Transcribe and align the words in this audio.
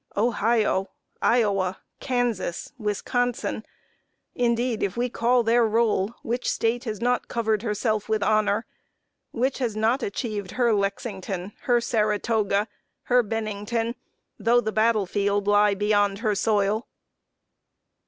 Ohio, 0.17 0.89
Iowa, 1.21 1.77
Kansas, 1.99 2.73
Wisconsin 2.79 3.63
indeed, 4.33 4.81
if 4.81 4.97
we 4.97 5.09
call 5.09 5.43
their 5.43 5.63
roll, 5.63 6.15
which 6.23 6.49
State 6.49 6.85
has 6.85 6.99
not 6.99 7.27
covered 7.27 7.61
herself 7.61 8.09
with 8.09 8.23
honor 8.23 8.65
which 9.29 9.59
has 9.59 9.75
not 9.75 10.01
achieved 10.01 10.53
her 10.53 10.73
Lexington 10.73 11.53
her 11.65 11.79
Saratoga 11.79 12.67
her 13.13 13.21
Bennington 13.21 13.93
though 14.39 14.59
the 14.59 14.71
battle 14.71 15.05
field 15.05 15.47
lie 15.47 15.75
beyond 15.75 16.17
her 16.25 16.33
soil? 16.33 16.87